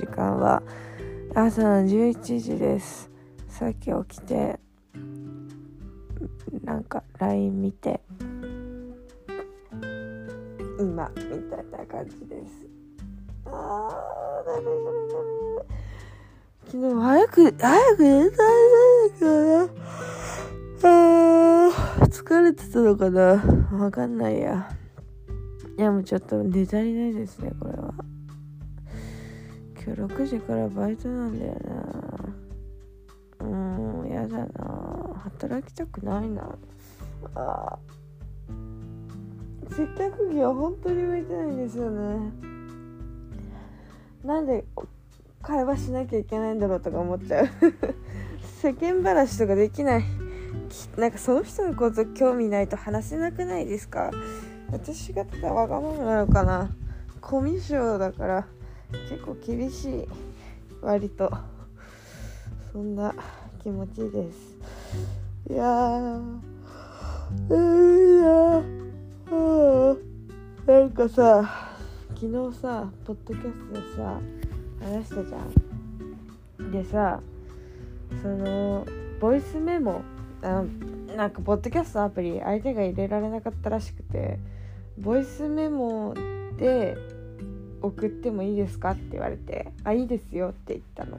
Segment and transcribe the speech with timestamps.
[0.00, 0.62] 時間は
[1.34, 3.10] 朝の11時です。
[3.48, 4.58] さっき起きて
[6.64, 8.00] なんか LINE 見て
[10.78, 12.66] 今みたいな感じです。
[13.44, 15.10] あーダメダメ
[16.64, 19.68] 昨日早く早く寝たんだ
[20.80, 20.94] から
[21.62, 21.68] あ
[22.06, 23.22] 疲れてたのかな。
[23.78, 24.70] わかんないや。
[25.76, 27.92] いやもうちょっと寝足りないですねこれは。
[29.96, 31.56] 今日6時からバイトなんだよ
[33.40, 33.46] な。
[33.46, 35.20] うんやだな。
[35.24, 36.56] 働きたくないな。
[37.34, 37.76] あ
[39.68, 42.32] 接客業本当に向いてないんですよね。
[44.24, 44.64] なんで
[45.42, 47.48] 会話しなきゃいけないんだろうとか思っちゃう。
[48.62, 50.04] 世間話とかできない。
[50.96, 54.12] なんかその人のこと興味ないと話せなくないですか？
[54.70, 56.70] 私がただわがままなのかな。
[57.20, 58.46] コミュ障だから。
[59.08, 60.08] 結構厳しい。
[60.80, 61.30] 割と。
[62.72, 63.14] そんな
[63.62, 64.56] 気持ちです。
[65.50, 66.20] いやー。
[67.48, 67.52] い
[68.22, 68.80] やー。
[70.66, 71.68] なんかさ
[72.14, 74.20] 昨日さポッドキャストでさ
[74.80, 75.38] 話したじゃ
[76.62, 76.70] ん。
[76.70, 77.20] でさ
[78.22, 78.86] その
[79.20, 80.02] ボイスメモ
[80.42, 80.62] あ
[81.16, 84.38] なんかポッドキャストアプリ相手が入れられなかったらしくて
[84.98, 86.14] ボイスメモ
[86.56, 86.96] で
[87.82, 91.18] 送ってもいいですかって言われて「あいいですよ」って言ったの。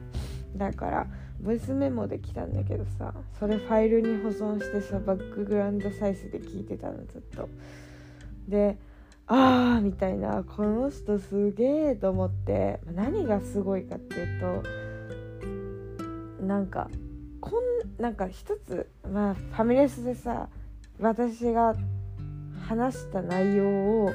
[0.56, 1.06] だから
[1.40, 7.48] ボイスメモで来たんだけどさそれファイルに保存してさバックグラウンド再生で聞いてたのずっと。
[8.48, 8.78] で
[9.26, 10.44] あーみたいな。
[10.44, 14.62] この人すげえと思って何がすごいかっていうと
[16.44, 16.90] なんか
[17.40, 17.52] こ
[17.98, 20.48] んなんか一つまあファミレスでさ
[21.00, 21.74] 私が
[22.68, 24.10] 話した内容を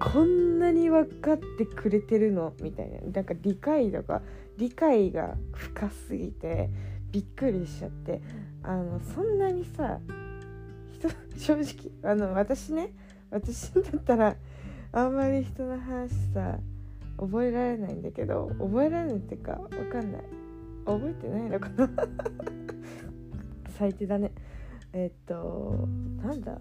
[0.00, 2.54] こんなに分かってくれてるの？
[2.62, 3.00] みたいな。
[3.00, 4.22] なんか理解度が
[4.56, 6.70] 理解が深すぎて
[7.12, 8.20] びっくりしちゃって。
[8.62, 10.00] あのそんなにさ
[10.92, 11.08] 人
[11.38, 12.92] 正直あの私ね
[13.30, 14.36] 私だったら
[14.92, 16.58] あんまり人の話さ
[17.16, 20.22] 覚えられないんだけど覚えられないっていうか分かんない。
[20.84, 21.90] 覚えてないのかな？
[23.78, 24.32] 最低だね。
[24.92, 25.88] えっと
[26.22, 26.58] なんだ？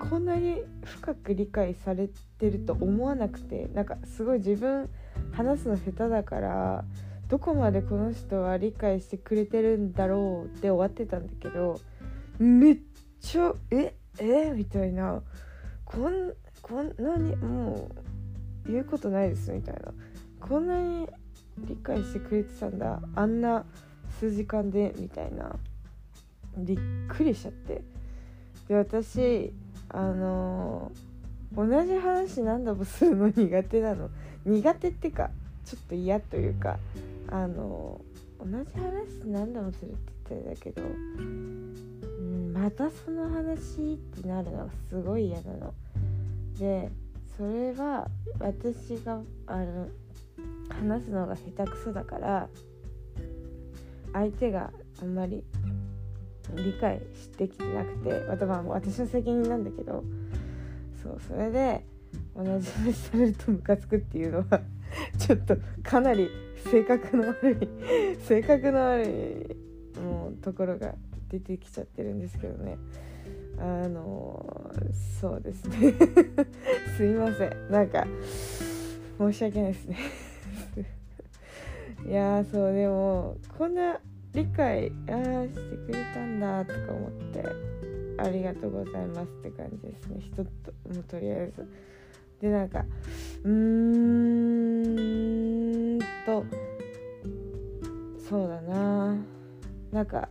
[0.00, 4.88] こんなに深く理解されてると思わなくてなんかすごい自分
[5.32, 6.84] 話すの下手だから
[7.28, 11.80] どこまでこの人は理解してくれてるんだろうって終わってたんだけど
[12.38, 12.78] めっ
[13.20, 14.52] ちゃええ？
[14.54, 15.22] みたいな。
[15.84, 17.90] こんこんなにも
[18.66, 19.92] う言うことないですみたいな。
[20.40, 21.08] こんなに
[21.58, 23.00] 理解してくれてたんだ。
[23.14, 23.64] あんな
[24.18, 25.56] 数時間でみたいな。
[26.56, 26.78] びっ
[27.08, 27.82] くりしちゃって。
[28.68, 29.52] で私
[29.88, 30.92] あの、
[31.54, 34.10] 同じ話何度もするの苦手なの
[34.44, 35.30] 苦手ってか
[35.64, 36.78] ちょっと嫌というか
[37.28, 38.00] あの、
[38.38, 45.74] 同じ話何度もするって言ったんだけど、うん、またその話ってなるのがすごい嫌なの。
[46.58, 46.90] で
[47.36, 48.08] それは
[48.38, 49.88] 私があの
[50.68, 52.48] 話すのが下手くそだから
[54.12, 54.70] 相手が
[55.02, 55.42] あんまり
[56.52, 60.04] 理解してきてなくてまたまあ私の責任なんだけど
[61.02, 61.84] そうそれで
[62.36, 64.60] 同じ話されるとムカつくっていうのは
[65.18, 66.28] ちょっとかなり
[66.70, 67.68] 性格の悪い
[68.22, 69.56] 性格の悪
[69.96, 70.94] いもうところが
[71.28, 72.76] 出てきちゃってるんですけどね。
[73.56, 74.72] あの
[75.20, 75.94] そうですね。
[76.96, 77.70] すいません。
[77.70, 78.06] なんか
[79.18, 79.96] 申し訳ないですね。
[82.06, 83.98] いやそうでもこんな
[84.34, 85.12] 理解あ
[85.46, 87.44] してくれたんだとか思って
[88.18, 90.16] ありがとうございますって感じですね。
[90.20, 90.38] 一つ
[90.96, 91.64] もとりあえず。
[92.40, 92.84] でなんか
[93.44, 93.50] うー
[95.96, 96.44] んと
[98.28, 99.16] そうだな。
[99.92, 100.28] なんか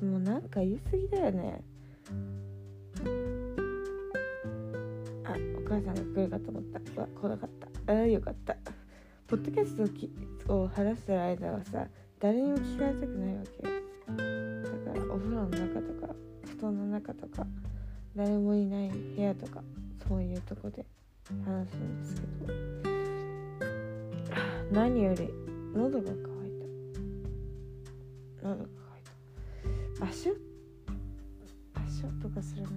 [0.00, 1.64] もうなんか言い過ぎだよね。
[5.24, 6.78] あお母さんが来るかと思った。
[7.00, 7.50] わ来なかっ
[7.86, 7.92] た。
[7.92, 8.56] あよかった。
[9.26, 10.08] ポッドキャストをき
[10.48, 11.88] を話してる間はさ
[12.18, 13.68] 誰にも聞かれたくないわけ。
[13.68, 13.74] よ
[14.86, 16.14] だからお風呂の中とか
[16.46, 17.46] 布団の中とか
[18.14, 19.62] 誰もいない部屋とか
[20.08, 20.86] そういうとこで
[21.44, 22.26] 話すんですけど。
[24.72, 25.28] 何より
[25.74, 26.16] 喉が渇い
[28.40, 28.48] た。
[28.48, 28.78] 喉が渇
[29.94, 30.06] いた。
[30.06, 30.30] 足
[31.74, 32.68] 足音がするな。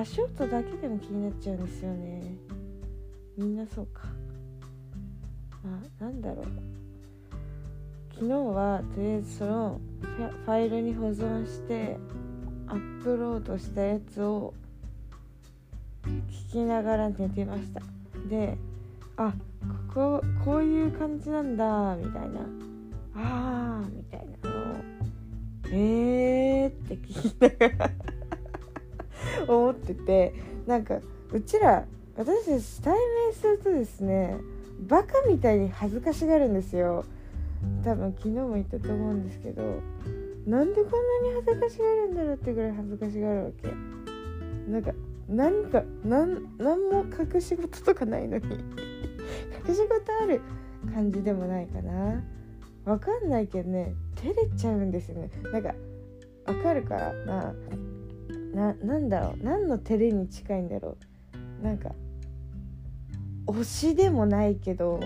[0.00, 2.22] 足音だけでも気になっちゃうんですよね。
[3.36, 4.02] みんなそうか。
[5.64, 6.81] あなんだろう。
[8.22, 9.80] 昨日はとりあえずその
[10.44, 11.96] ファイルに保存して
[12.68, 14.54] アップロードしたやつを
[16.04, 17.82] 聞きながら寝てました。
[18.28, 18.56] で
[19.16, 19.34] あ
[19.92, 22.46] こうこういう感じなんだみたいな。
[23.16, 24.76] あーみたいなのを
[25.72, 27.90] えーって聞きながら
[29.52, 30.34] 思ってて
[30.68, 31.00] なんか
[31.32, 31.84] うちら
[32.16, 32.94] 私たち対
[33.26, 34.36] 面するとですね
[34.86, 37.04] バカみたいに恥ずかしがるんですよ。
[37.84, 39.62] 多分昨日も言ったと思うんですけど
[40.46, 43.68] なんでこんなに恥ずかしがるんだろうってぐらい恥ずかしがるわけ。
[44.70, 44.92] なんか
[45.28, 46.34] 何か何
[46.90, 48.44] も隠し事とかないのに。
[49.68, 49.90] 隠し事
[50.22, 50.40] ある
[50.92, 52.22] 感じでもないかな。
[52.84, 55.30] わかんないけどね照れちゃうんですよね。
[55.52, 55.74] なんか
[56.46, 57.54] わかるからな。
[58.52, 59.44] ななんだろう。
[59.44, 60.96] 何の照れに近いんだろ
[61.62, 61.64] う。
[61.64, 61.92] なんか
[63.46, 65.00] 推しでもないけど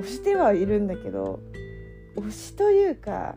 [0.00, 1.40] 推してはいるんだけど
[2.16, 3.36] 推しというか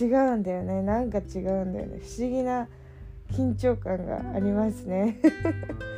[0.00, 0.82] 違うんだよね。
[0.82, 2.00] なんか違うんだよね。
[2.02, 2.68] 不思議な
[3.32, 5.18] 緊張感がありますね。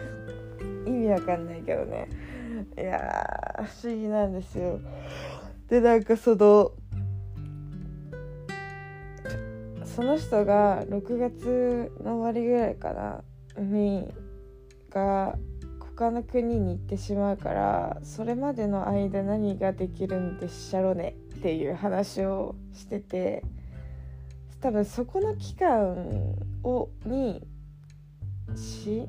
[0.87, 2.09] 意味わかんないけどね。
[2.77, 4.81] いや不思議なんですよ。
[5.69, 6.73] でなんかその
[9.85, 13.23] その人が6月の終わりぐらいかな
[13.61, 14.13] に
[14.89, 15.37] が
[15.81, 21.17] 他の国に行ってしまうからそれまでの間何ができるんでっしゃろね。
[21.41, 23.43] っていう話をしてて
[24.61, 27.41] 多分そこの期間をに
[28.55, 29.09] しん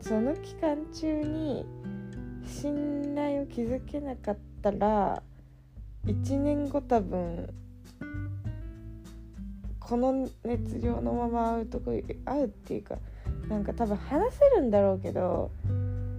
[0.00, 1.66] その期間中に
[2.46, 5.20] 信頼を築けなかったら
[6.06, 7.52] 1年後多分
[9.80, 11.90] この熱量のまま会うとこ
[12.24, 12.98] 会うっていうか
[13.48, 15.50] なんか多分話せるんだろうけど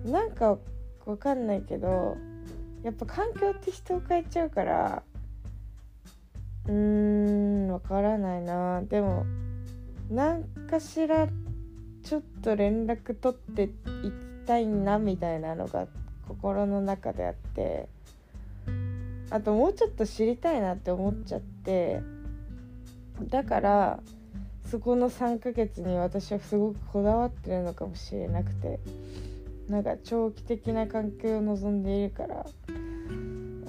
[0.04, 0.58] なんか
[1.06, 2.18] わかんないけど
[2.84, 5.04] やっぱ環境って人を変えちゃうから
[6.68, 8.82] うーんわからないな。
[8.84, 9.26] でも
[10.10, 11.28] 何かしら
[12.04, 13.74] ちょっと連絡取っていき
[14.46, 15.88] たいなみたいなのが
[16.28, 17.88] 心の中であって
[19.32, 22.02] あともうちょっと知りたいなって思っちゃって
[23.24, 24.00] だから
[24.70, 28.80] そこの3ヶ月に私はすごくこだわってるのかもしれなくて
[29.70, 32.46] なんか長期的な関係を望んでいるから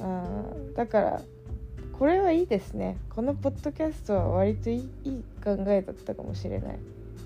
[0.02, 0.24] あ
[0.74, 1.22] だから
[1.98, 2.98] これはいいですね。
[3.08, 6.78] このポッドキャストは割といいいい考えだったかもしれない。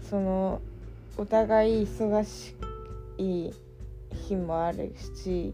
[0.08, 0.60] その
[1.16, 2.54] お互い忙し
[3.18, 3.52] い
[4.28, 5.52] 日もあるし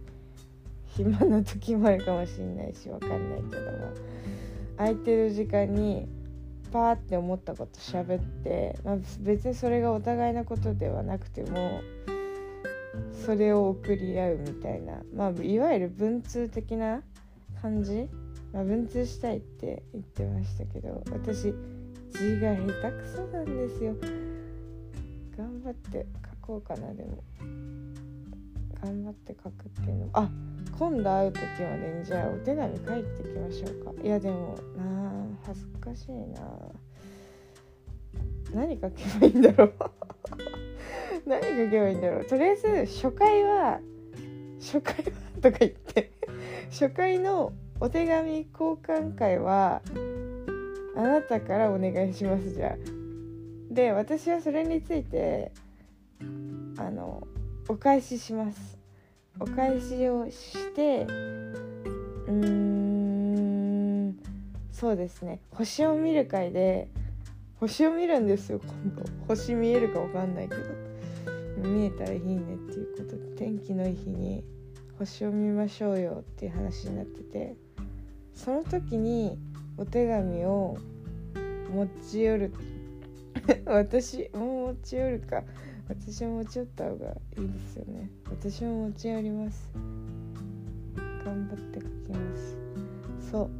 [0.96, 3.92] 暇な時もあるかもしれないしわかんないけども。
[4.76, 6.06] 空いてる時間に
[6.70, 11.80] パーって思ったこと喋って、まあ、別にそれがお互いなことではなくても
[13.24, 17.02] それを送り合うみたいな、まあ、いわゆる文通的な
[17.62, 18.08] 感じ、
[18.56, 23.94] まあ、文通したいって言ってましたけど私字が下手くそなんですよ。
[25.36, 26.06] 頑張って
[26.40, 27.22] 書こうかなでも。
[28.82, 30.30] 頑張って書くっていうのあ
[30.78, 34.02] 今度会う時までにじゃあお手紙書いていきましょうか。
[34.02, 36.40] いやでもなあ恥ずかしいな
[38.54, 39.72] 何書けばいいんだろう。
[41.28, 42.24] 何書けばいいんだろう。
[42.24, 42.68] とりあえず
[43.02, 43.80] 初回は
[44.60, 45.02] 初回は
[45.42, 46.10] とか言って
[46.70, 49.82] 初回のお手紙交換会は
[50.96, 52.76] あなたからお願いしますじゃあ
[53.70, 55.52] で私はそれについて
[56.78, 57.26] あの
[57.68, 58.78] お返しします。
[59.38, 64.16] お返しをしてうーん
[64.72, 65.40] そうですね。
[65.50, 66.88] 星を見る会で
[67.60, 69.04] 星を見るんですよ今度。
[69.26, 70.62] 星見えるか分かんないけど。
[71.68, 74.44] 見えたらいいねっていうことで天気のいい日に
[74.98, 77.65] 星を見ましょうよっていう話になってて。
[78.36, 79.36] その時に
[79.76, 80.76] お手紙を
[81.74, 82.52] 持ち寄る
[83.66, 85.42] 私も持ち寄るか
[85.88, 88.10] 私も持ち寄った方がいいですよね。
[88.30, 89.72] 私も持ち寄ります。
[91.24, 92.56] 頑張って書きます。
[93.30, 93.50] そう。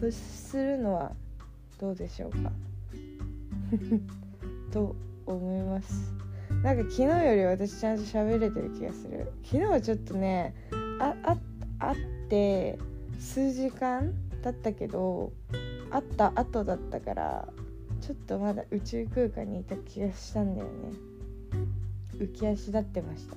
[0.00, 1.12] そうするのは
[1.78, 2.52] どうでしょうか？
[4.72, 4.96] と
[5.26, 6.12] 思います。
[6.62, 9.30] なんか昨日より私ちゃんと喋れてる気がする。
[9.44, 10.54] 昨日はちょっとね
[10.98, 11.36] ああ
[11.80, 11.94] あっ
[12.28, 12.78] て
[13.20, 14.12] 数時間
[14.42, 15.32] だったけど
[15.90, 17.48] 会った後だったから
[18.00, 20.72] ちょっとまだ宇宙空間にいた気がしたんだよね。
[22.16, 23.36] 浮き足立ってました。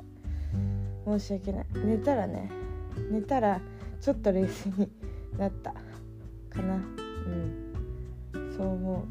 [1.06, 1.66] 申し訳ない。
[1.75, 2.50] 寝たらね
[3.12, 3.60] 寝たら
[4.00, 4.90] ちょっと冷静に
[5.38, 5.74] なった。
[6.50, 6.75] かな。
[6.75, 8.54] うん。
[8.56, 9.06] そう思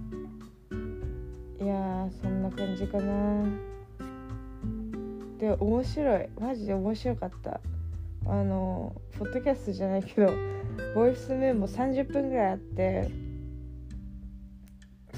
[1.61, 1.65] う。
[1.65, 3.45] いやそんな感じかな。
[5.39, 6.29] で面白い。
[6.41, 7.61] マジで面白かった。
[8.25, 10.33] あのポッドキャストじゃないけど
[10.95, 13.11] ボイスメモ30分ぐらいあって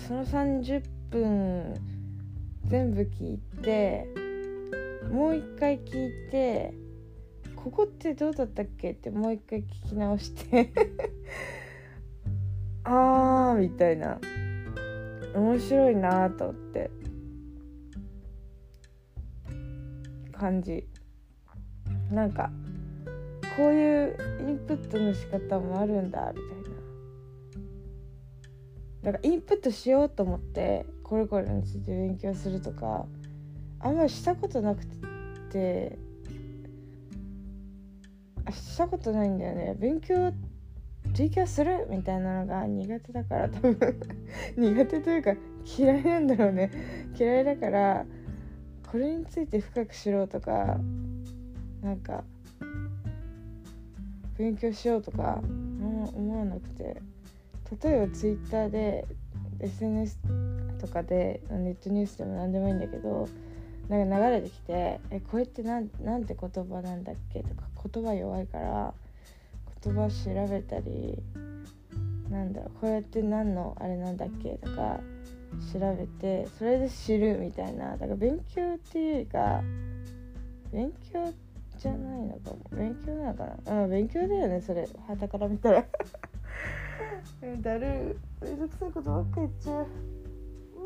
[0.07, 1.75] その30分
[2.65, 4.07] 全部聞いて
[5.11, 6.75] もう一回聞いて
[7.57, 8.91] ここってどうだったっけ？
[8.93, 10.73] ってもう一回聞き直して
[12.85, 14.21] あーみたいな。
[15.35, 16.91] 面白いなと思って。
[20.33, 20.87] 感じ。
[22.11, 22.51] なんか
[23.57, 26.65] こういうインプットの仕方もあるんだみたいな。
[29.05, 33.07] だからインプットしようと思ってこれこれについて勉強するとか
[33.79, 34.87] あんまりしたことなく
[35.53, 35.99] て
[38.51, 39.77] したことないんだよね。
[39.79, 40.33] 勉強
[41.17, 44.01] 勉強するみたいなのが苦手だから多分。
[44.57, 45.37] 苦手というか
[45.79, 46.71] 嫌いなんだろうね。
[47.19, 48.05] 嫌いだから
[48.91, 50.81] これについて深く知ろうとか
[51.83, 52.25] なんか
[54.37, 56.97] 勉強しようとか思わなくて
[57.83, 59.07] 例えばツイッターで
[59.61, 60.19] SNS
[60.81, 63.29] とかでネットニュースでも何でもいいんだけど
[63.89, 68.95] なんか流れてきて「えこれってなんなんて言葉なんだっけ?」とか言葉弱いから
[69.83, 71.23] 言葉調べたり
[72.31, 75.01] なんだろうこれって何のあれなんだっけとか
[75.73, 79.63] 調べてそれで知るみたいなだから勉強っていうか
[80.73, 81.33] 勉強
[81.79, 82.59] じゃないのかも。
[82.73, 84.89] 勉強なのかなうん勉強だよねそれ。
[85.07, 85.85] はたから見たら。
[87.61, 89.87] だるめんどくさいことばっか言っちゃう。
[90.77, 90.85] うん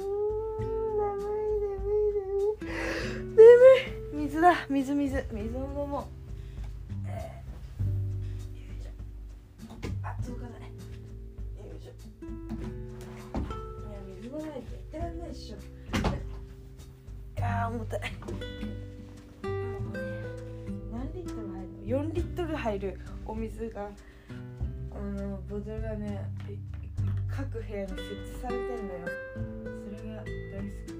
[0.98, 3.36] 眠い眠い眠い。
[3.36, 4.26] 眠い。
[4.26, 5.24] 水だ水水。
[5.32, 6.02] 水を飲もう、
[10.02, 10.60] あ届かない。
[10.60, 10.68] よ
[11.78, 11.90] いしょ。
[11.90, 12.24] い
[13.92, 15.56] や水飲まないとやってらんないっしょ。
[17.38, 18.00] いや重たい。
[21.88, 23.88] 4リットル入るお水が
[24.92, 26.20] あのボトルがね
[27.34, 29.08] 各部屋に設置されてんのよ。
[29.96, 30.97] それが大好き。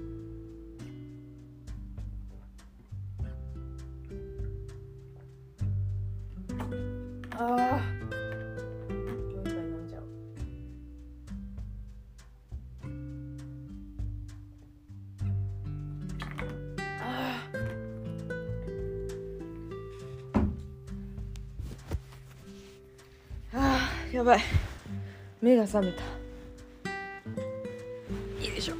[24.29, 24.41] ばい。
[25.41, 26.03] 目が覚めた。
[28.45, 28.75] よいしょ。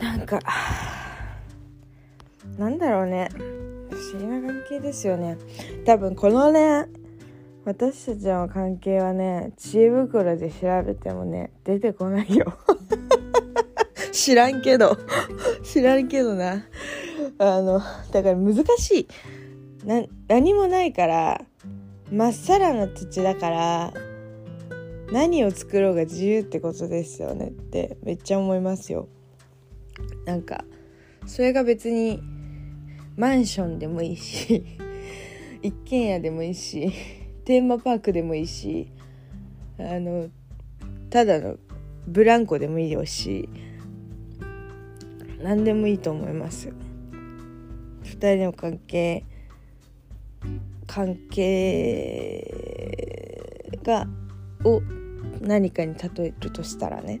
[0.00, 0.38] なんか
[2.56, 3.28] なんだろうね。
[3.90, 5.38] 不思議な関係ですよね。
[5.84, 6.86] 多分このね
[7.64, 12.56] 私たちの関係はね知恵袋で調べてもね出てこないよ。
[14.12, 14.96] 知らんけど。
[15.64, 16.64] 知らんけどな。
[17.38, 17.80] あの
[18.12, 19.08] だから難しい。
[19.84, 21.44] な何もないから
[22.12, 23.94] まっさらな土地だから
[25.12, 29.08] 何を作ろうが自由ってことですよねってめっちゃ思いますよ。
[30.24, 30.64] なんか
[31.26, 32.20] それが別に
[33.16, 34.64] マンションでもいいし
[35.62, 36.90] 一軒家でもいいし
[37.44, 38.90] テーマパークでもいいし
[39.78, 40.28] あの
[41.10, 41.58] ただの
[42.06, 43.48] ブランコでもいいよし
[45.42, 46.72] 何でもいいと思います
[48.04, 49.24] 2人の関係
[50.92, 52.42] 関係
[53.84, 54.08] が
[54.64, 54.82] を
[55.40, 57.20] 何かに例えるとしたらね。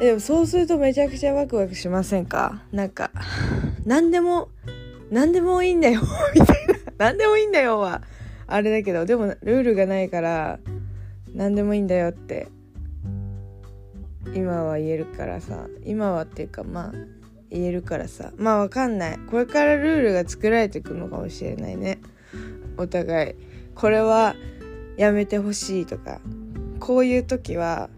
[0.00, 2.64] でもそうするとめちゃくちゃワクワクしませんか？
[2.72, 3.12] なんか
[3.86, 4.48] 何でも
[5.12, 6.00] 何でもいいんだよ
[6.34, 6.74] みたいな。
[6.98, 8.02] 何でもいいんだよは
[8.48, 9.04] あれだけど。
[9.04, 10.58] でもルールがないから
[11.32, 12.48] 何でもいいんだよって
[14.34, 15.68] 今は言えるからさ。
[15.84, 16.92] 今はっていうかまあ
[17.54, 18.32] 言えるからさ。
[18.36, 19.18] まあわかんない。
[19.30, 22.00] これからルールが作られていくのかもしれないね。
[22.76, 23.34] お互い。
[23.76, 24.34] これは
[24.96, 26.20] やめてほしいとか。
[26.80, 27.90] こういう時は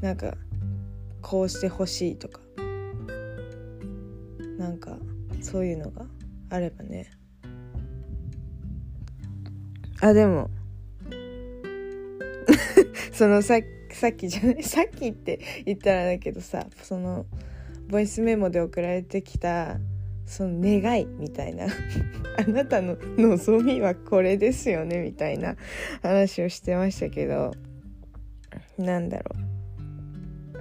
[0.00, 0.36] なんか
[1.20, 2.40] こうしてほしいとか。
[4.56, 4.96] なんか
[5.40, 6.06] そういうのが
[6.48, 7.10] あればね。
[10.00, 10.48] あでも
[13.12, 13.56] そのさ
[13.92, 14.62] さっきじゃない。
[14.62, 17.26] さっきって言ったらだけどさその
[17.92, 19.76] ボイスメモで送られてきた
[20.24, 21.66] その願いみたいな。
[22.40, 25.56] あなたの望みはこれですよねみたいな
[26.00, 27.52] 話をしてましたけど。
[28.78, 29.36] なんだろ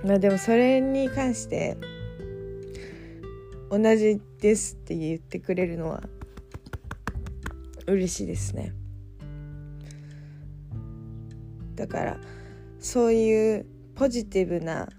[0.04, 0.08] う。
[0.08, 1.78] まあでもそれに関して
[3.70, 6.04] 同じですって言ってくれるのは
[7.88, 8.74] 嬉しいですね。
[11.76, 12.20] だから
[12.78, 14.90] そういうポジティブな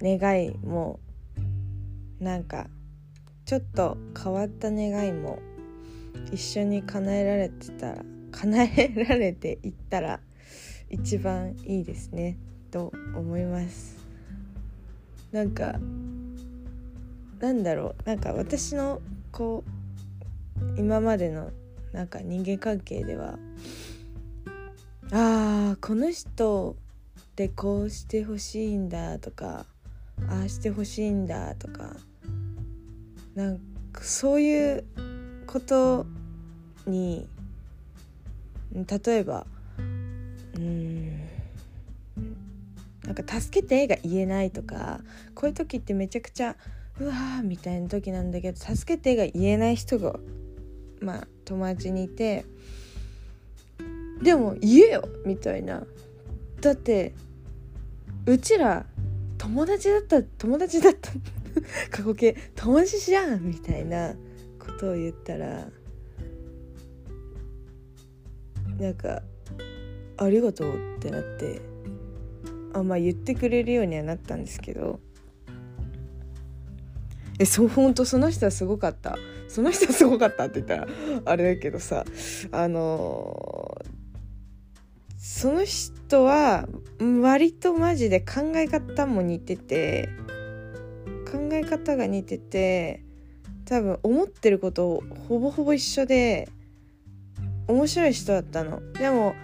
[0.00, 1.00] 願いも
[2.20, 2.68] なんか
[3.44, 5.38] ちょっと変わった願いも
[6.32, 10.20] 一緒に叶えられてたら叶えられていったら
[10.90, 12.36] 一番いいですね
[12.70, 13.96] と思います。
[15.32, 15.78] なんか
[17.38, 18.08] なんだろう。
[18.08, 19.00] なんか私の
[19.32, 19.64] こ
[20.76, 21.50] う今までの
[21.92, 23.38] なんか人間関係では
[25.12, 26.76] あーこの人
[27.36, 29.66] でこうしてほしいんだとか
[30.28, 31.96] ああしてほしいんだとか
[33.34, 33.58] なん
[33.92, 34.84] かそういう
[35.46, 36.06] こと
[36.86, 37.28] に
[38.72, 39.46] 例えば
[40.56, 41.20] うん
[43.04, 45.00] なんか「助けて」が言えないとか
[45.34, 46.56] こういう時ってめちゃくちゃ
[46.98, 50.18] 「うわ」みたいな時なんだけど「助けて」が言えない人が
[51.00, 52.44] まあ友達にいて
[54.22, 55.86] でも言えよみたいな。
[56.60, 57.14] だって
[58.24, 58.86] うちら
[59.46, 61.12] 友達だった友達だった。
[61.90, 62.36] 過去形。
[62.56, 64.12] 友達じゃんみたいな
[64.58, 65.68] ことを言ったら
[68.78, 69.22] なんか
[70.18, 71.60] 「ありがとう」ってなって
[72.72, 74.98] あまあ言ってくれるようにはなったんですけど。
[77.38, 79.16] えそうほんとその人はすごかった。
[79.46, 80.88] その人はすごかったって言ったら
[81.24, 82.04] あれだけどさ
[82.50, 83.95] あのー
[85.28, 86.68] その人は
[87.20, 90.08] 割とマジで考え方も似てて
[91.30, 93.02] 考え方が似てて
[93.64, 96.48] 多分思ってることほぼほぼ一緒で
[97.66, 98.80] 面白い人だったの。
[98.92, 99.34] でも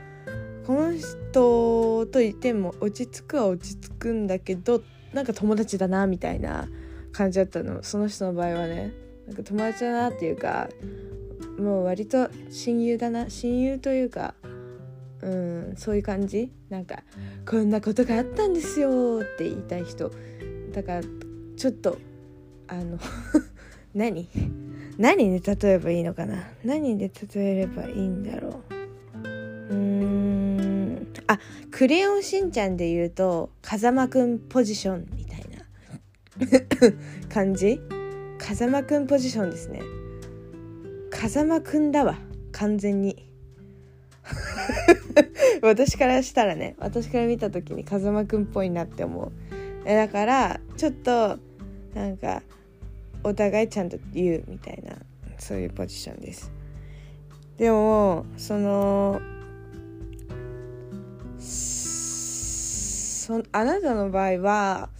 [0.69, 6.69] この人といても落ち着くは落ち着くんだけどなんか友達だなみたいな
[7.11, 7.83] 感じだったの。
[7.83, 8.93] その人の場合はね。
[9.27, 10.69] なんか友達だなっていうか
[11.59, 13.29] もう割と親友だな。
[13.29, 14.35] 親友というか
[15.23, 16.53] うんそういう感じ？
[16.69, 17.03] なんか
[17.49, 20.11] 「こんなことがあったんですよ」って言いたい人。
[20.73, 21.03] だから
[21.57, 21.99] ちょっと
[22.67, 22.99] あの
[23.95, 24.29] 何？
[24.99, 26.51] 何で例えばいいのかな？
[26.65, 28.75] 何で例えればいいんだろう？
[29.23, 31.07] うーん。
[31.29, 31.39] あ
[31.71, 35.63] 「クレヨンしんちゃん」で言うと風間くんポジションみたいな
[37.33, 37.81] 感じ？
[38.39, 39.81] 風間くんポジションですね。
[41.11, 42.19] 風間くんだわ
[42.51, 43.32] 完全に
[45.63, 49.33] 私からしたらね私から見た時に風間くんっぽいなって思う。
[49.85, 51.39] だからちょっと
[51.95, 52.43] なんか
[53.25, 54.97] お互いちゃんと言うみたいな
[55.39, 56.53] そういうポジションです。
[57.57, 59.21] でもその
[61.39, 64.91] そあなたの場合は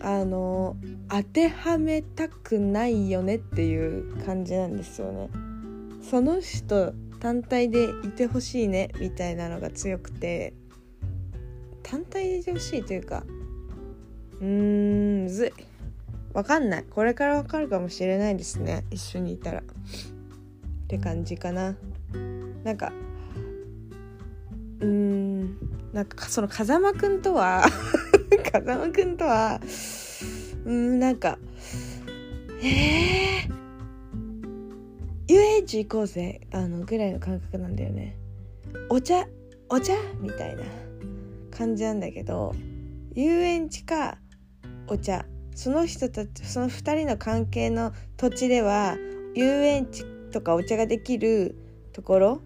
[0.00, 0.76] あの
[1.08, 5.30] 当てはめたくないよねっていう感じなんですよね。
[6.02, 6.92] その人
[7.22, 10.54] 単体でいてほしいねみたいなのが強くて。
[11.84, 13.24] 単体でいてほしいというか
[14.40, 15.52] うーんむずい。
[16.32, 16.84] わかんない。
[16.90, 18.84] これからわかるかもしれないですね。
[18.90, 19.60] 一緒にいたら。
[19.60, 19.62] っ
[20.88, 21.76] て感じかな。
[22.64, 22.92] なんか
[24.80, 25.56] うーん
[25.92, 27.64] なんかその風間くんとは
[28.52, 29.60] 風間くんとは
[30.64, 31.38] うんなんか
[32.62, 33.61] えー、
[35.28, 38.16] 遊園地行こうぜあのぐらいの感覚なんだよね。
[38.90, 39.26] お茶
[39.68, 39.94] お茶？
[40.20, 40.64] みたいな
[41.50, 42.54] 感じなんだけど
[43.14, 44.18] 遊園地か
[44.88, 45.24] お茶。
[45.54, 48.96] その人たちその2人の関係の土地では
[49.34, 51.56] 遊園地とかお茶ができる
[51.92, 52.40] ところ？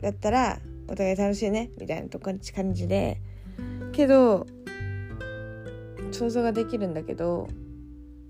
[0.00, 0.58] だったら
[0.88, 1.70] お互い楽しいね？
[1.78, 3.20] みたいなとこ感じで。
[3.92, 4.46] けど
[6.12, 7.48] 想像ができるんだけど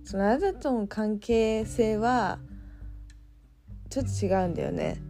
[0.05, 2.39] そのあなたとの関係性は
[3.91, 5.01] ちょっと違うんだよね。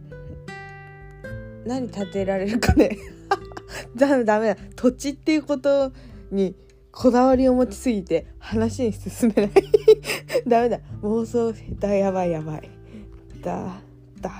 [1.65, 2.97] 何立てられるかね。
[3.95, 4.57] ダメダメだ。
[4.75, 5.91] 土地っていうこと
[6.31, 6.55] に
[6.91, 9.51] こだわりを持ちすぎて話に進めない。
[10.47, 10.79] ダメだ。
[11.01, 11.93] 妄想だ。
[11.93, 12.69] やばいやばい。
[13.41, 13.81] だ
[14.21, 14.31] だ。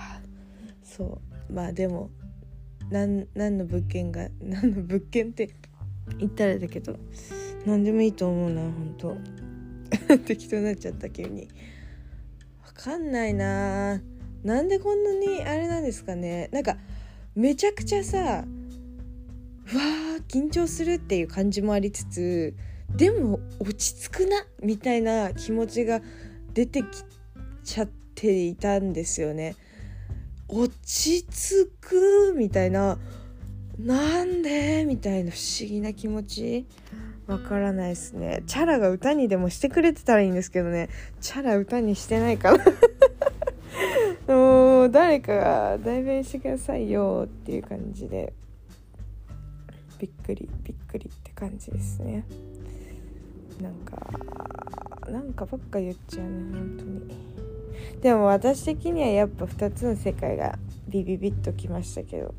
[0.84, 1.54] そう。
[1.54, 2.10] まあでも
[2.90, 5.50] 何何の物件が 何の物件って
[6.18, 6.98] 言ったらだけど
[7.66, 9.18] 何でもいいと思うな本当。
[10.26, 11.50] 適当になっちゃった急に。
[12.76, 14.02] 分かんないな。
[14.44, 16.50] なんでこんなにあれなんですかね。
[16.52, 16.78] なんか
[17.36, 22.56] めちゃくちゃさうわー緊張するっていう感じもありつつ
[22.96, 26.02] でも落ち着くなみたいな気持ちが
[26.54, 26.86] 出てき
[27.64, 29.56] ちゃっていたんですよね。
[30.48, 32.98] 落ち着くみたいな
[33.78, 36.66] なんでみたいな不思議な気持ち。
[37.28, 38.42] わからないですね。
[38.48, 40.90] チャラが歌にでもしてくれてたらいいんですけどね。
[41.22, 42.66] チャラ歌にしてないから
[44.28, 48.34] もう誰かが代弁してくださいよっていう感じで
[50.00, 52.26] びっくりびっくりって感じですね。
[53.62, 53.98] なんか
[55.10, 57.30] なんかばっか言っちゃうね本当に。
[58.02, 62.34] でも私的にはやっぱ2つの世界がビビビッときましたけど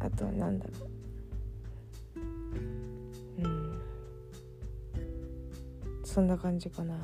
[0.00, 0.86] あとは何だろ
[3.36, 3.44] う。
[3.44, 3.80] うん。
[6.04, 6.94] そんな感じかな。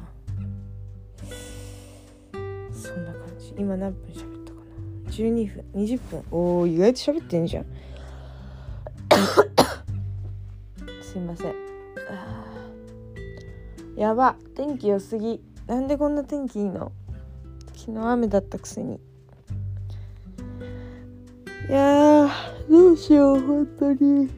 [2.78, 3.54] そんな感じ。
[3.58, 4.58] 今何分喋ったか
[5.06, 5.64] な？12分。
[5.74, 6.22] 20分。
[6.30, 7.66] おお意外と喋ってんじゃん。
[11.02, 11.54] すいません。
[13.96, 14.36] やば。
[14.54, 15.42] 天気良すぎ。
[15.66, 16.92] なんでこんな天気いいの？
[17.74, 19.00] 昨日雨だったくせに。
[21.68, 22.28] いや
[22.70, 24.30] どうしよう本当に。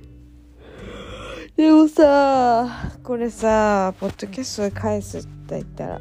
[1.57, 2.67] でもさ
[3.05, 6.01] これさポッドキャストで返すって言ったら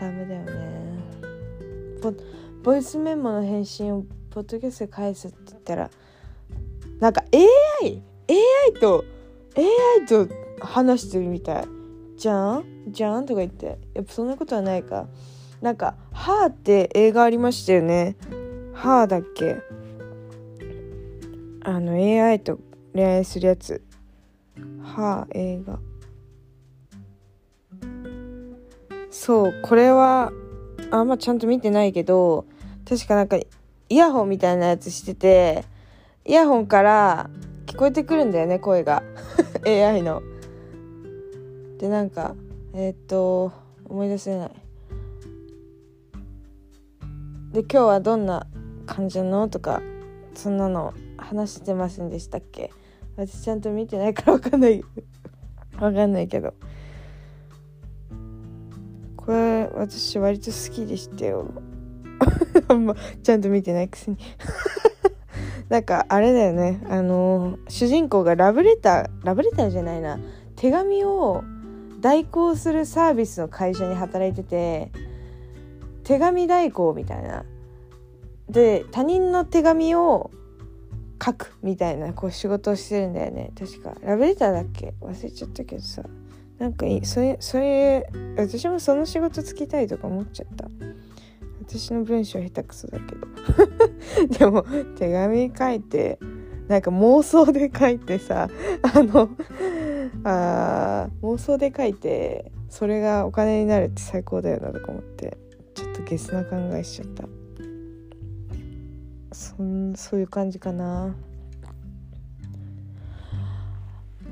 [0.00, 0.71] ダメだよね
[2.62, 5.90] ボイスメモの返信をポッドキャストで返すって言ったら
[7.00, 9.04] なんか AI AI と
[9.56, 10.28] AI と
[10.60, 11.64] 話してるみたい。
[12.16, 12.64] じゃん？
[12.88, 13.26] じゃん？
[13.26, 13.78] とか言って。
[13.94, 15.08] やっぱそんなことはないか。
[15.60, 18.16] なんか「はー」って映画ありましたよね
[18.74, 19.58] 「はー」だっけ。
[21.64, 22.58] あの AI と
[22.94, 23.82] 恋愛するやつ。
[24.82, 25.78] はあ映画。
[29.10, 30.32] そうこれは
[30.90, 32.44] あんまちゃんと見てないけど
[32.88, 33.46] 確かなんかイ
[33.88, 35.64] ヤホンみたいなやつしてて
[36.24, 37.30] イヤホンから
[37.66, 39.02] 聞こえてくるんだよね声が。
[39.66, 40.22] AI の。
[41.78, 42.34] でなんか
[42.74, 43.52] えー、っと
[43.84, 44.50] 思い出せない。
[47.52, 48.46] で今日はどんな
[48.86, 49.48] 感じなの？
[49.48, 49.82] とか
[50.34, 52.70] そんなの話してませんでしたっけ？
[53.16, 54.82] 私ちゃんと見てないから分かんない。
[55.78, 56.54] 分かんないけど。
[59.32, 61.48] これ私割と好きでしたよ。
[62.68, 64.18] あんまちゃんと見てないくせに。
[65.70, 66.82] なんかあれだよね。
[66.90, 70.20] あの主人公がラブレターラブレターじゃないな。
[70.54, 71.44] 手紙を
[72.02, 74.92] 代行するサービスの会社に働いてて
[76.04, 77.46] 手紙代行みたいな。
[78.50, 80.30] で他人の手紙を
[81.24, 83.50] 書くみたいなこう仕事をしてるんだよね。
[83.58, 83.94] 確か。
[84.02, 84.92] ラブレターだっけ？
[85.00, 86.02] 忘れちゃったけどさ。
[86.58, 90.68] なんかいそれそれ私もその仕事つきたいとか思っちゃった。
[91.66, 93.26] 私の文章下手くそだけど。
[94.38, 94.64] でも
[94.96, 96.18] 手紙書いて
[96.68, 98.48] なんか妄想で書いてさ
[98.82, 99.30] あの
[100.24, 105.36] あ妄想で書いてそれがお金になるって最高だよなとか思って
[105.74, 107.24] ちょっとゲスな考えしちゃった。
[109.34, 111.14] そんそういう感じかな。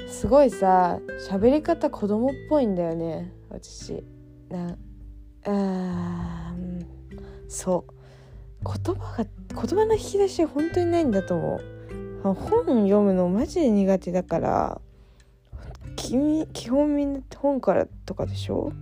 [0.09, 4.05] すごいさ喋り方子供っぽいんだよね私。
[4.49, 4.77] な
[5.47, 6.55] あ
[7.49, 7.93] そう。
[8.65, 11.61] 言葉が言葉の引き出し本当にないんだと思う。
[12.23, 14.81] 本読むのマジで苦手だから
[15.97, 18.73] 君基本みんな本からとかでしょ？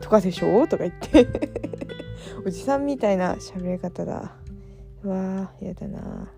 [0.00, 0.66] とかでしょ？
[0.68, 1.26] とか言って。
[2.46, 4.36] おじさんみたいな喋り方だ。
[5.04, 6.28] わーやだな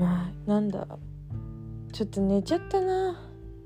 [0.00, 0.86] まあなんだ。
[1.92, 3.20] ちょっと寝ちゃったな。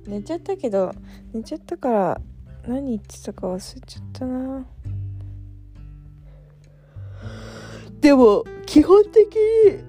[0.07, 0.93] 寝ちゃったけど
[1.33, 2.21] 寝ちゃったから
[2.67, 4.67] 何言ってたか忘れちゃったな。
[8.01, 9.85] でも基本的に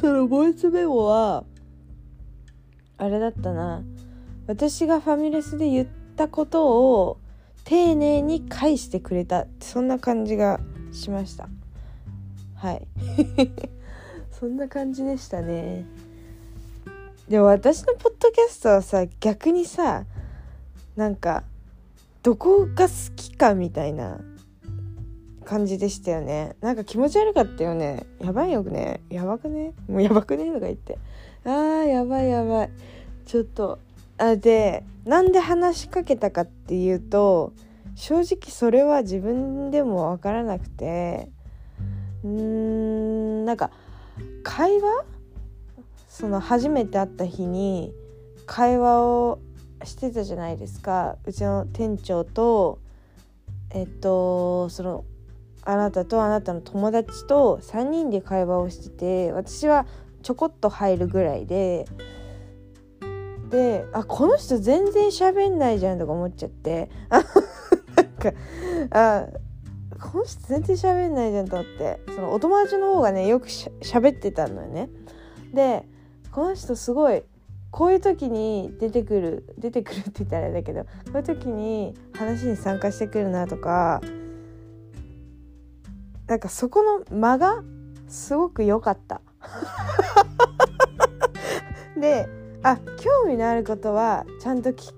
[0.00, 1.44] そのボイスメモは
[2.96, 3.82] あれだったな。
[4.46, 7.18] 私がファミレスで言ったことを
[7.64, 9.46] 丁寧に返してくれた。
[9.58, 10.60] そんな感じが
[10.92, 11.48] しました。
[12.54, 12.86] はい
[14.38, 15.86] そんな感じでしたね。
[17.28, 20.04] でも私のポッドキャストはさ逆にさ
[20.94, 21.42] なんか
[22.22, 24.20] どこが好きかみたいな
[25.44, 26.54] 感じでしたよね。
[26.60, 28.04] なんか気持ち悪かったよね。
[28.20, 29.00] やばいよね。
[29.08, 29.72] やばくね？
[29.88, 30.52] もうやばくね？
[30.52, 30.98] とか言って。
[31.44, 32.70] あーやばいやばい。
[33.24, 33.78] ちょっと。
[34.18, 37.52] あでなんで話しかけたかっていうと
[37.94, 41.30] 正直それは自分でも分からなくて。
[42.24, 43.70] うーんなんか
[44.42, 45.04] 会話？
[46.08, 47.92] その初めて会った日に
[48.46, 49.38] 会話を
[49.84, 51.16] してたじゃないですか。
[51.24, 52.78] うちの店長と
[53.70, 55.04] えっとその
[55.62, 59.86] あなたとあなたの友達と3人で会話をしてて私は
[60.22, 61.86] ちょこっと入るぐらいで
[63.50, 66.90] であこの人全然喋んないじゃんとか思っちゃって。
[67.96, 68.32] なんか
[68.90, 69.26] あ
[69.98, 72.00] この人全然喋んないじゃんと思って。
[72.14, 74.88] そのお友達の方がねよくしゃべってたのよね。
[75.52, 75.84] で
[76.32, 77.22] この人すごい
[77.70, 84.00] こういう時に出てくる出てくる って言ったらあれだけどこういう時に話に参加してくるなとか
[86.26, 87.62] なんかそこの間が
[88.08, 89.20] すごく良かった。
[92.00, 92.28] で
[92.62, 94.92] あ興味のあることはちゃんと聞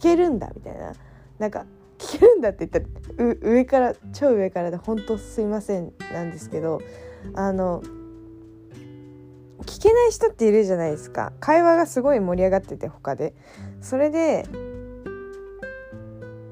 [0.00, 0.92] けるんだみたいな。
[1.38, 1.66] なんか
[2.04, 2.78] 聞けるんだって言った
[3.24, 6.80] ら上から超上からで本当すいませんなんですけど
[7.34, 7.82] あの
[9.62, 11.32] 聞けない人っているじゃないですか。
[11.40, 13.34] 会話がすごい盛り上がってて他で。
[13.80, 14.44] それで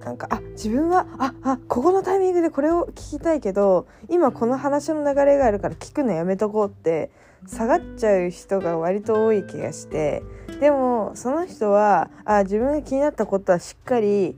[0.04, 7.10] なんかあ自分はああここのタイミングでこれを聞きたいけど今この話の流れがあるから聞くのやめとこうって
[7.46, 10.22] 下がっちゃう人が割と多い気がして。
[10.60, 14.36] でもその人はあ自分が気になったことはしっかり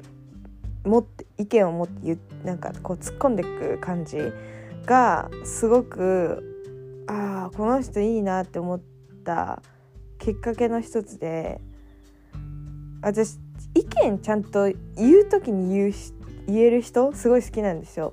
[0.84, 4.18] 持って意見を持って言なんかこう突っ込んでいく感じ
[4.84, 8.80] がすごくああこの人いいなって思っ
[9.24, 9.62] た
[10.18, 11.60] きっかけの一つで
[13.02, 13.38] 私
[13.74, 15.94] 意見ちゃんと言う時に言う
[16.46, 18.12] 言える人すごい好きなんですよ。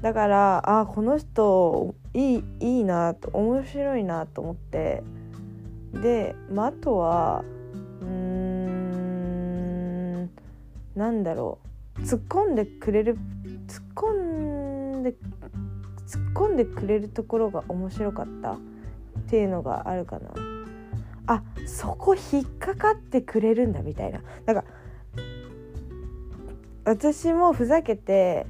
[0.00, 5.02] だからあこの人いいいいなと面白いなと思って。
[5.92, 7.44] で、まあ、あとは
[8.00, 10.30] うーん
[10.96, 11.63] なんだろう。
[12.00, 13.16] 突っ込んでくれる
[13.66, 15.14] 突っ込んで
[16.06, 18.58] 突っ込んでくれるところが面白かったっ
[19.28, 20.30] ていうのがあるかな。
[21.26, 24.20] あそこ引っかかってくれるんだみたいな。
[24.44, 24.64] なんか
[26.84, 28.46] 私もふざけて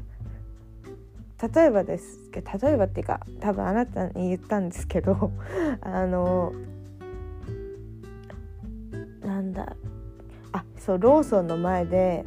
[1.55, 5.33] 例えばですけ例えばっていうか多分あなたに言ったんですけど
[5.83, 6.53] あの
[9.21, 9.77] なんだ
[10.53, 12.25] あそうローソンの前で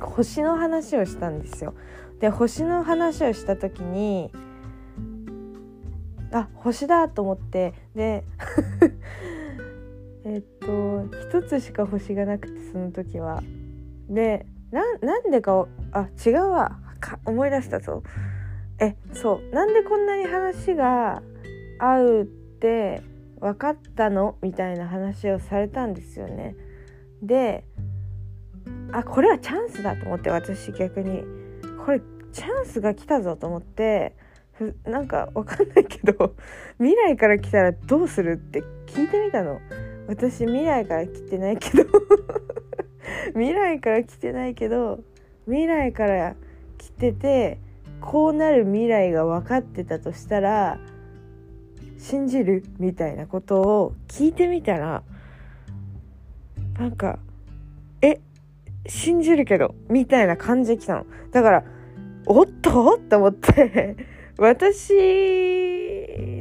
[0.00, 1.74] 星の話をしたんですよ。
[2.20, 4.32] で星の話をした時に
[6.32, 8.24] あ星だと思ってで
[10.24, 13.42] えっと一つしか星がなくてその時は。
[14.08, 16.78] でなんでかあ違うわ。
[17.00, 18.02] か思い出したぞ。
[18.80, 19.54] えそう。
[19.54, 21.22] なんでこんなに話が
[21.78, 23.02] 合うって
[23.40, 24.36] 分かったの？
[24.42, 26.56] みたいな話をされたんですよね。
[27.22, 27.64] で
[28.92, 31.24] あこれはチャンスだと思って私逆に。
[31.84, 32.00] これ
[32.32, 34.16] チャンスが来たぞと思って
[34.84, 36.34] なんか分かんないけど
[36.78, 39.60] 未来から来たらどうするって聞いてみたの。
[40.08, 41.84] 私未来から来てないけど
[43.34, 45.00] 未来から来てないけど
[45.46, 46.36] 未来から
[46.78, 47.58] 来てて
[48.00, 50.78] こうなる未来が分かってたとしたら
[51.98, 55.02] 信じるみたいなことを聞いてみたら
[56.78, 57.18] なんか
[58.00, 58.20] 「え
[58.88, 61.06] 信じるけど」みたいな感じで来たの。
[61.32, 61.64] だから
[62.26, 62.94] おっと？
[62.94, 63.96] って思って
[64.38, 64.92] 私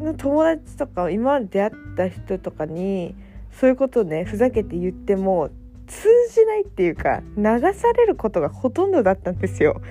[0.01, 3.15] の友達とか今まで出会った人とかに
[3.51, 5.49] そういうことをねふざけて言っても
[5.87, 9.81] 通じないっていうか流されることがほとんどだったんですよ。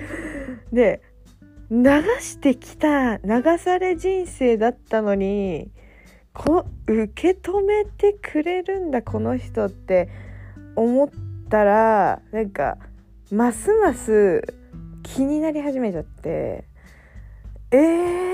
[0.71, 1.01] で
[1.71, 1.83] 流
[2.19, 5.71] してきた流され人生だったのに
[6.33, 10.09] こ受け止めてくれるんだこの人って
[10.75, 11.09] 思っ
[11.49, 12.77] たらなんか
[13.31, 14.43] ますます
[15.03, 16.65] 気になり始めちゃって
[17.71, 17.77] え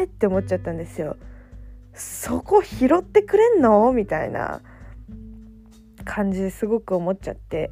[0.03, 1.17] ーって思っちゃったんですよ。
[1.93, 3.91] そこ拾ってくれんの？
[3.91, 4.61] みたいな
[6.05, 7.71] 感じですごく思っちゃって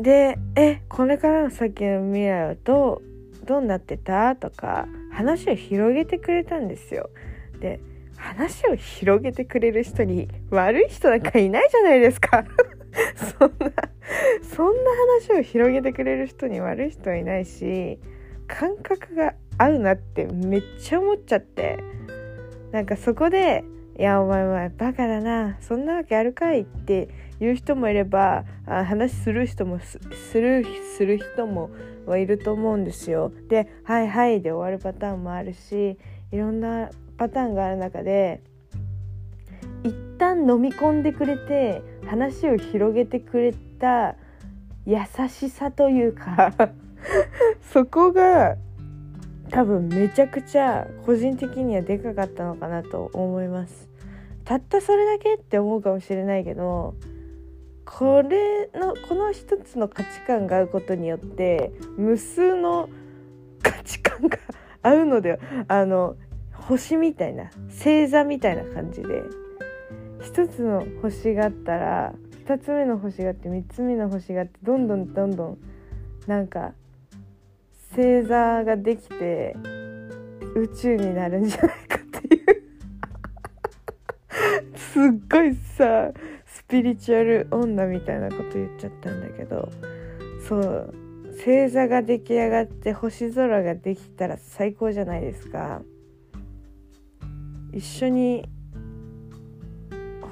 [0.00, 3.02] で「えこれからの先の未来はど
[3.42, 7.10] うどうなってた?」とか話を広げてくれたんですよ。
[7.60, 7.80] で
[8.16, 12.44] 話を広げてくれる人に悪い人なんかいないじゃないですか
[13.38, 13.72] そんな
[14.54, 14.90] そんな
[15.30, 17.98] 話を広げてくれる人に悪い人はいないし
[18.46, 21.82] 感覚が合うなってめっちゃ思っちゃって
[22.72, 23.64] なんかそこで
[23.98, 27.08] いやお前はバカだなそんなわけあるかいって
[27.40, 29.98] 言う人もいればあ話する人もす
[30.40, 30.64] る
[30.96, 31.70] する人も
[32.06, 33.32] はいると思うんですよ。
[33.48, 35.98] で「はいはい」で終わるパターンもあるし
[36.30, 38.42] いろんなパターンがある中で
[39.84, 44.16] 一旦飲み込んでくれて話を広げてくれた
[44.84, 46.52] 優しさというか
[47.72, 48.56] そこが
[49.50, 53.88] 多分めちゃくちゃ個人的にはでかかったのかなと思います。
[54.44, 56.94] たったそれだけって思うかもしれないけど
[57.84, 62.88] これのこの一つの価値観が合うことによって無数の
[63.62, 64.38] 価値観が
[64.82, 65.38] 合うので
[65.68, 66.16] あの
[66.52, 69.22] 星みたいな星座みたいな感じで
[70.22, 72.14] 一つの星があったら
[72.46, 75.12] 2つ目の星があって3つ目の星があってどんどん。
[75.12, 75.58] どんどん
[76.26, 76.72] なんか
[77.94, 79.56] 星座ができて
[80.54, 82.62] 宇宙になるんじゃないかっていう。
[84.78, 86.12] すっごいさ
[86.46, 89.70] スピリチュアル女みたいなこと言っちゃったんだけど
[90.48, 90.94] そう
[91.32, 95.82] 星座が出来上がって星空ができたら最高じゃないですか。
[97.72, 98.48] 一緒に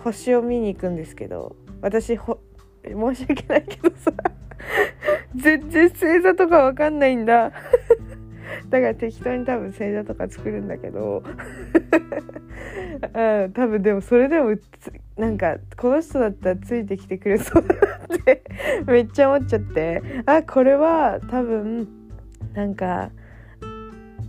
[0.03, 2.41] 星を見に行くんですけど私ほ
[2.85, 4.13] 申し訳ないけどさ
[5.37, 7.53] 全然星座とかわかんないんだ。
[8.69, 11.23] だから適当に多分星座とか作るんだけど
[13.15, 14.57] うん多分でもそれでも
[15.17, 18.43] なんかこの人だったらついてきてくれそうだなって
[18.87, 20.03] めっちゃ思っちゃって。
[20.27, 21.89] あこれは多分
[22.55, 23.11] なんか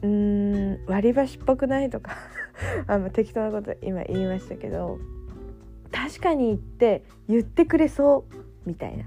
[0.01, 2.17] うーん割り箸っぽくないとか
[2.87, 4.99] あの適当なこと今言いましたけど
[5.91, 8.25] 確かに言って言ってくれそ
[8.65, 9.05] うみたいな。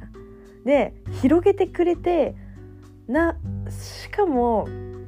[0.64, 2.34] で広げてくれて
[3.06, 3.36] な
[3.68, 4.66] しかも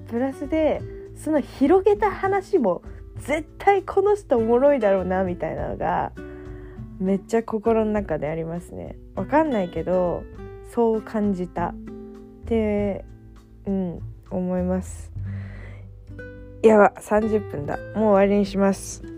[0.08, 0.82] プラスで
[1.16, 2.82] その広げた話も
[3.18, 6.12] 絶対この人おもろいだろうなみたいなのが
[6.98, 8.96] めっちゃ心の中でありますね。
[9.14, 10.22] わかんないけど
[10.74, 11.74] そう感じたっ
[12.46, 13.04] て
[13.66, 15.10] うん思います。
[16.62, 19.15] やば30分だもう終わりにします。